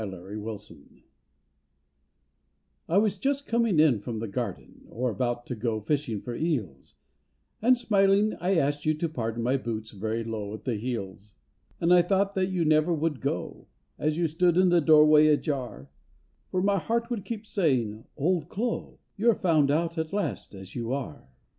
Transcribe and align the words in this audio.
OLD 0.01 0.41
CLO' 0.41 0.57
I 2.89 2.97
WAS 2.97 3.19
just 3.19 3.45
coming 3.45 3.79
in 3.79 3.99
from 3.99 4.17
the 4.17 4.27
garden, 4.27 4.87
Or 4.89 5.11
about 5.11 5.45
to 5.45 5.55
go 5.55 5.79
fishing 5.79 6.19
for 6.21 6.35
eels, 6.35 6.95
And, 7.61 7.77
smiling, 7.77 8.33
I 8.39 8.55
asked 8.55 8.83
you 8.83 8.95
to 8.95 9.07
pardon 9.07 9.43
My 9.43 9.57
boots 9.57 9.91
very 9.91 10.23
low 10.23 10.55
at 10.55 10.63
the 10.63 10.73
heels. 10.73 11.35
And 11.79 11.93
I 11.93 12.01
thought 12.01 12.33
that 12.33 12.47
you 12.49 12.65
never 12.65 12.91
would 12.91 13.21
go, 13.21 13.67
As 13.99 14.17
you 14.17 14.25
stood 14.25 14.57
in 14.57 14.69
the 14.69 14.81
doorway 14.81 15.27
ajar, 15.27 15.91
For 16.49 16.63
my 16.63 16.79
heart 16.79 17.11
would 17.11 17.23
keep 17.23 17.45
saying," 17.45 18.05
Old 18.17 18.49
Clo*, 18.49 18.97
You're 19.17 19.35
found 19.35 19.69
out 19.69 19.99
at 19.99 20.11
last 20.13 20.55
as 20.55 20.73
you 20.73 20.91
are." 20.93 21.29